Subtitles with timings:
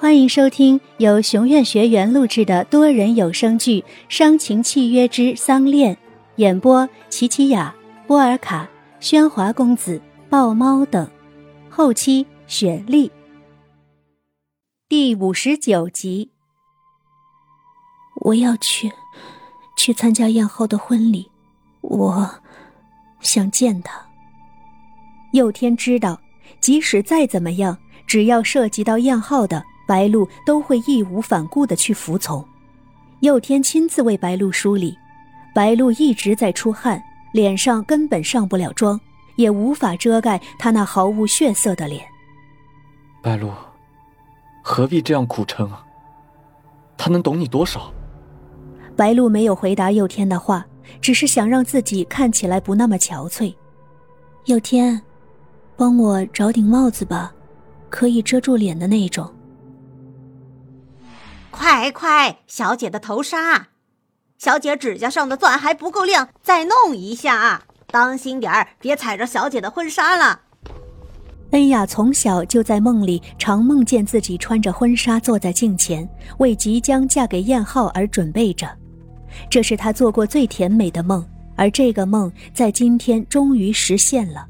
[0.00, 5.92] 欢迎收听由熊院学员录制的多人有声剧《伤情契约之丧恋》，
[6.36, 7.74] 演播：琪琪雅、
[8.06, 8.70] 波尔卡、
[9.00, 10.00] 喧哗公子、
[10.30, 11.10] 豹猫等，
[11.68, 13.10] 后期雪莉。
[14.88, 16.30] 第五十九集，
[18.20, 18.92] 我要去，
[19.76, 21.28] 去参加燕浩的婚礼，
[21.80, 22.40] 我
[23.18, 24.00] 想见他。
[25.32, 26.20] 佑天知道，
[26.60, 27.76] 即使再怎么样，
[28.06, 29.60] 只要涉及到燕浩的。
[29.88, 32.44] 白露都会义无反顾的去服从，
[33.20, 34.94] 佑天亲自为白露梳理，
[35.54, 37.02] 白露一直在出汗，
[37.32, 39.00] 脸上根本上不了妆，
[39.36, 42.04] 也无法遮盖她那毫无血色的脸。
[43.22, 43.50] 白露，
[44.62, 45.82] 何必这样苦撑啊？
[46.98, 47.90] 他能懂你多少？
[48.94, 50.66] 白露没有回答佑天的话，
[51.00, 53.54] 只是想让自己看起来不那么憔悴。
[54.44, 55.00] 佑天，
[55.78, 57.32] 帮我找顶帽子吧，
[57.88, 59.32] 可以遮住脸的那种。
[61.58, 63.66] 快快，小姐的头纱，
[64.38, 67.64] 小姐指甲上的钻还不够亮，再弄一下啊！
[67.88, 70.42] 当心点儿，别踩着小姐的婚纱了。
[71.50, 78.70] 恩雅从小就在梦里常梦见自己穿着婚纱坐在镜前，为即将嫁给燕浩而准备着，
[79.50, 84.46] 这是她做过最甜美的梦，而这个梦在今天终于实现了。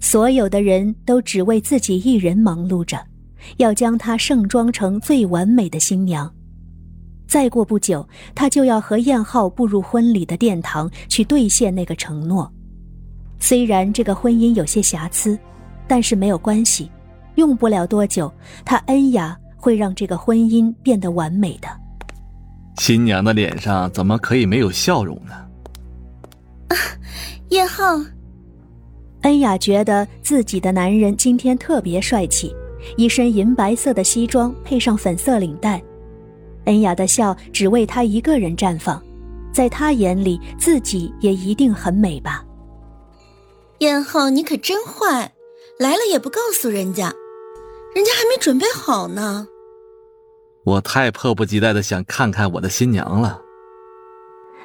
[0.00, 2.98] 所有的人都只为自己一人忙碌着。
[3.56, 6.32] 要将她盛装成最完美的新娘，
[7.26, 12.52] 再过不久，她就要和燕浩步入婚礼的殿堂，去兑现那个承诺。
[13.38, 15.38] 虽然这个婚姻有些瑕疵，
[15.86, 16.90] 但是没有关系，
[17.34, 18.32] 用不了多久，
[18.64, 21.68] 她恩雅会让这个婚姻变得完美的。
[22.78, 25.34] 新娘的脸上怎么可以没有笑容呢？
[26.68, 26.76] 啊，
[27.50, 27.84] 燕浩，
[29.22, 32.54] 恩雅觉得自己的男人今天特别帅气。
[32.96, 35.82] 一身银白色的西装，配上粉色领带，
[36.64, 39.02] 恩雅的笑只为他一个人绽放，
[39.52, 42.44] 在他眼里，自己也一定很美吧。
[43.78, 45.32] 燕浩，你可真坏，
[45.78, 47.12] 来了也不告诉人家，
[47.94, 49.48] 人家还没准备好呢。
[50.64, 53.42] 我太迫不及待的想看看我的新娘了。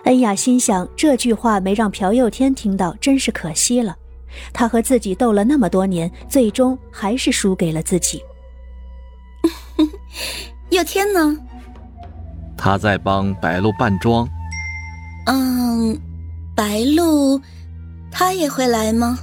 [0.05, 3.97] 恩雅心想，这句话没让朴佑天听到，真是可惜了。
[4.53, 8.22] 他和自己斗了那么多年，最终还是输给了自己。
[10.69, 11.38] 佑天呢？
[12.57, 14.28] 他在帮白露扮装。
[15.25, 15.97] 嗯，
[16.56, 17.41] 白露，
[18.12, 19.18] 他也会来吗？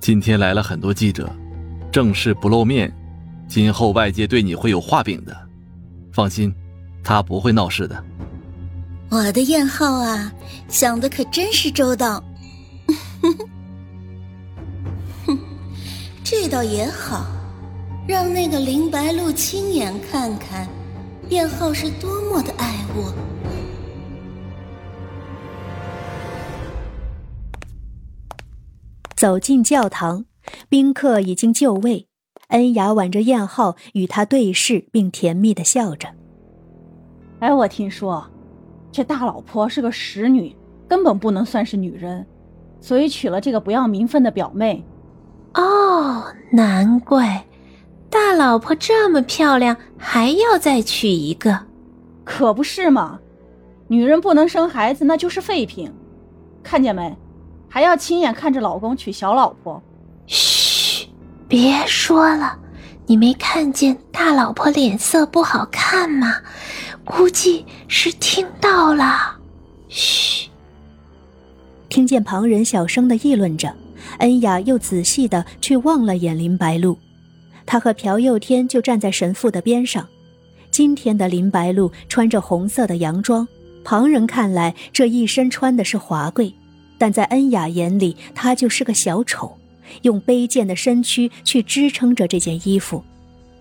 [0.00, 1.30] 今天来了很多记者，
[1.90, 2.92] 正式不露面，
[3.48, 5.36] 今后外界对你会有画饼的。
[6.12, 6.54] 放心，
[7.02, 8.04] 他不会闹事的。
[9.08, 10.32] 我的燕浩啊，
[10.68, 12.22] 想的可真是周到。
[16.34, 17.26] 这倒也好，
[18.08, 20.66] 让那个林白露亲眼看看，
[21.28, 23.12] 燕浩是多么的爱我。
[29.14, 30.24] 走进教堂，
[30.70, 32.08] 宾客已经就位，
[32.48, 36.08] 恩雅挽着燕浩与他对视，并甜蜜的笑着。
[37.40, 38.26] 哎，我听说，
[38.90, 40.56] 这大老婆是个使女，
[40.88, 42.26] 根本不能算是女人，
[42.80, 44.82] 所以娶了这个不要名分的表妹。
[45.54, 47.44] 哦，难怪，
[48.08, 51.66] 大老婆这么漂亮，还要再娶一个，
[52.24, 53.18] 可不是嘛？
[53.88, 55.92] 女人不能生孩子，那就是废品，
[56.62, 57.14] 看见没？
[57.68, 59.82] 还要亲眼看着老公娶小老婆。
[60.26, 61.08] 嘘，
[61.48, 62.58] 别说了，
[63.06, 66.36] 你没看见大老婆脸色不好看吗？
[67.04, 69.36] 估计是听到了。
[69.88, 70.48] 嘘，
[71.88, 73.74] 听见旁人小声的议论着。
[74.18, 76.98] 恩雅又仔细的去望了眼林白露，
[77.66, 80.08] 她和朴佑天就站在神父的边上。
[80.70, 83.46] 今天的林白露穿着红色的洋装，
[83.84, 86.54] 旁人看来这一身穿的是华贵，
[86.96, 89.58] 但在恩雅眼里，她就是个小丑，
[90.00, 93.04] 用卑贱的身躯去支撑着这件衣服。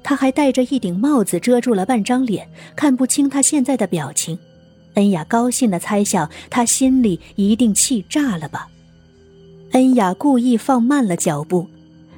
[0.04, 4.40] 她还戴着一顶帽子，遮住了半张脸，看不清她现在的表情。
[4.94, 8.68] 恩雅高兴的猜想，她心里一定气炸了吧。
[9.72, 11.68] 恩雅故意放慢了脚步，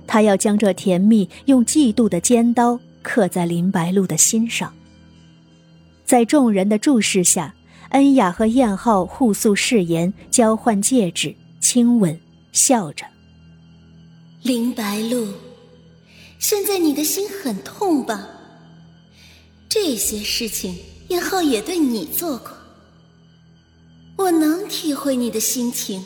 [0.08, 4.74] 她要将这甜蜜用嫉妒的尖刀刻在林白露的心上。
[6.04, 7.54] 在众人的注视下，
[7.90, 12.20] 恩雅和燕浩互诉誓言，交换戒指，亲吻，
[12.52, 13.06] 笑着。
[14.42, 15.28] 林白露，
[16.40, 18.28] 现在你的心很痛吧？
[19.70, 20.76] 这些事情
[21.10, 22.50] 燕浩也对你做过，
[24.18, 26.04] 我能体会你的心情。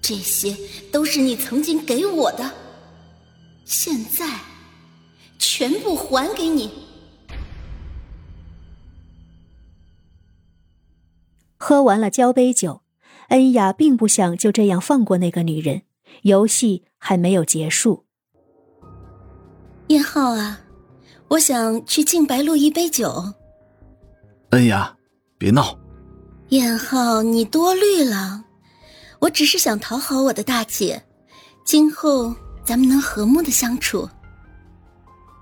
[0.00, 0.56] 这些
[0.90, 2.52] 都是你曾经给我的，
[3.64, 4.40] 现在，
[5.38, 6.70] 全部还给你。
[11.58, 12.82] 喝完了交杯酒，
[13.28, 15.82] 恩雅并不想就这样放过那个女人，
[16.22, 18.06] 游戏还没有结束。
[19.88, 20.60] 燕浩啊，
[21.28, 23.34] 我想去敬白露一杯酒。
[24.50, 24.96] 恩雅，
[25.36, 25.78] 别闹。
[26.50, 28.44] 燕浩，你多虑了，
[29.20, 31.02] 我只是想讨好我的大姐，
[31.64, 32.34] 今后
[32.64, 34.08] 咱们能和睦的相处。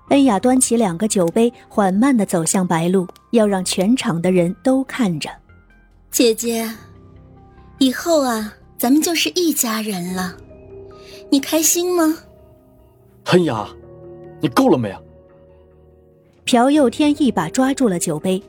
[0.09, 5.29] 恩雅端起两个酒杯，缓慢的走向白露，要让全场的人都看着。
[6.09, 6.69] 姐姐，
[7.77, 10.35] 以后啊，咱们就是一家人了，
[11.29, 12.17] 你开心吗？
[13.25, 13.67] 恩雅，
[14.39, 15.01] 你够了没啊？
[16.45, 18.41] 朴佑天一把抓住了酒杯。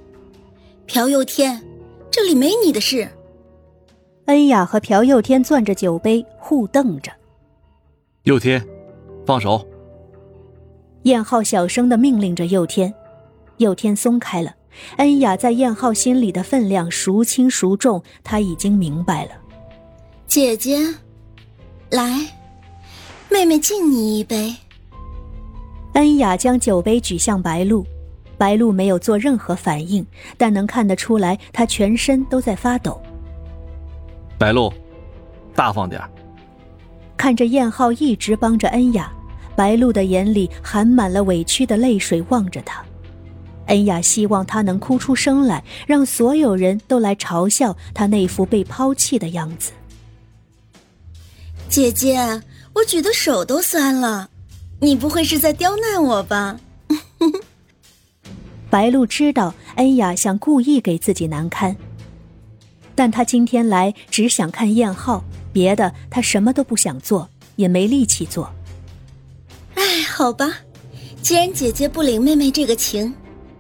[0.86, 1.62] 朴佑天。
[2.10, 3.06] 这里没你的事。
[4.28, 7.10] 恩雅和朴佑天攥着酒杯，互瞪着。
[8.25, 8.62] 佑天，
[9.25, 9.66] 放手！
[11.04, 12.92] 燕浩小声的命令着佑天。
[13.56, 14.54] 佑天松开了。
[14.98, 19.30] 恩雅在燕浩心里的分量孰轻孰重，他已经明白了。
[20.26, 20.76] 姐姐，
[21.90, 22.19] 来，
[23.31, 24.54] 妹妹敬你一杯。
[25.94, 27.82] 恩雅将酒杯举向白露。
[28.36, 33.00] 白露没有做任何反应，但能看得出来，她全身都在发抖。
[34.38, 34.73] 白露，
[35.52, 36.00] 大方点
[37.17, 39.11] 看着燕浩一直帮着恩雅，
[39.56, 42.81] 白露的眼里含满了委屈的泪水，望着他。
[43.67, 49.73] 恩雅希望他能哭出声来，让所有人都来嘲笑他那副被抛弃的样子。
[51.69, 52.41] 姐姐，
[52.75, 54.31] 我举的手都酸了，
[54.81, 56.58] 你不会是在刁难我吧？
[58.70, 61.76] 白露知道恩雅想故意给自己难堪，
[62.98, 65.22] 但他今天来只想看燕浩，
[65.52, 68.52] 别的他什么都不想做，也没力气做。
[69.76, 70.52] 哎，好吧，
[71.22, 73.14] 既然姐姐不领妹妹这个情，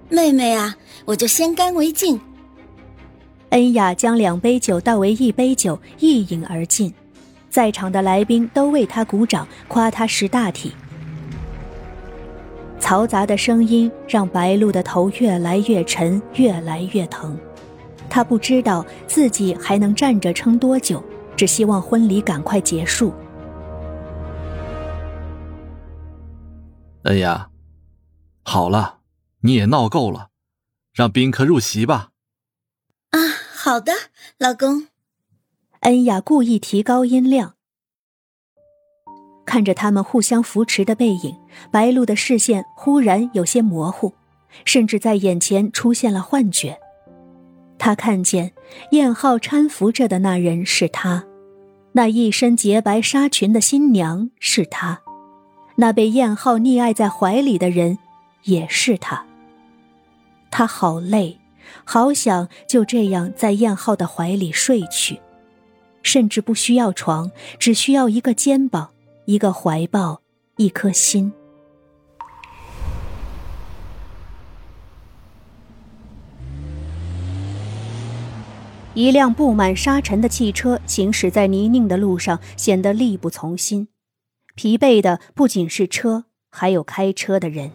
[0.08, 0.74] 妹妹啊，
[1.04, 2.20] 我就先干为敬。
[3.50, 6.92] 恩雅将两杯酒倒为一杯酒，一饮而尽，
[7.48, 10.72] 在场的来宾都为她鼓掌，夸她识大体。
[12.80, 17.38] 嘈杂的声音让白露的头越来越沉，越来越疼。
[18.08, 21.02] 她不知道自己还能站着撑多久，
[21.36, 23.12] 只希望婚礼赶快结束。
[27.04, 27.50] 恩雅，
[28.42, 28.98] 好了，
[29.42, 30.28] 你也闹够了，
[30.92, 32.10] 让宾客入席吧。
[33.10, 33.18] 啊，
[33.54, 33.92] 好的，
[34.38, 34.88] 老公。
[35.80, 37.54] 恩雅故意提高音量。
[39.46, 41.38] 看着他们互相扶持的背影，
[41.70, 44.12] 白露的视线忽然有些模糊，
[44.64, 46.78] 甚至在眼前出现了幻觉。
[47.78, 48.52] 他看见
[48.90, 51.24] 燕浩搀扶着的那人是他，
[51.92, 55.00] 那一身洁白纱裙的新娘是他，
[55.76, 57.98] 那被燕浩溺爱在怀里的人
[58.44, 59.24] 也是他。
[60.50, 61.38] 他好累，
[61.84, 65.20] 好想就这样在燕浩的怀里睡去，
[66.02, 68.90] 甚至不需要床，只需要一个肩膀。
[69.26, 70.22] 一个怀抱，
[70.56, 71.30] 一颗心。
[78.98, 83.86] 一辆布满沙尘的汽车行驶在泥泞的路上，显得力不从心。
[84.56, 87.70] 疲惫的不仅是车，还有开车的人。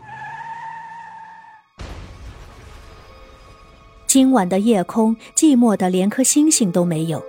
[4.05, 7.23] 今晚的夜空寂寞的连颗星星都没有。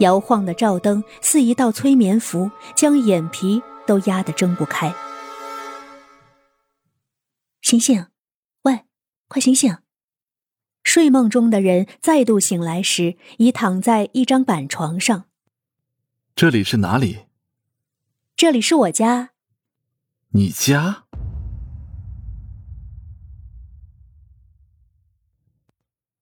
[0.00, 4.90] 摇晃的照灯似一道催眠符，将眼皮都压得睁不开。
[7.60, 8.06] 醒醒，
[8.62, 8.84] 喂，
[9.28, 9.76] 快醒醒！
[10.84, 15.24] 睡梦中的人再度醒来时，已躺在一张板床上。
[16.36, 17.24] 这里是哪里？
[18.36, 19.30] 这里是我家。
[20.28, 21.04] 你家？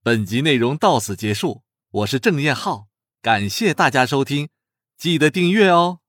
[0.02, 1.62] 本集内容到此结束。
[1.90, 2.88] 我是郑彦浩。
[3.21, 4.49] 感谢大家收听，
[4.97, 6.02] 记得订阅哦。